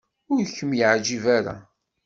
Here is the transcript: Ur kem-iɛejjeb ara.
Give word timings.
Ur 0.33 0.43
kem-iɛejjeb 0.57 1.25
ara. 1.37 1.55